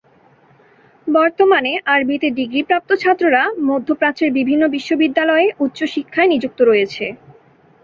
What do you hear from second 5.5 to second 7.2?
উচ্চ শিক্ষায় নিযুক্ত রয়েছে।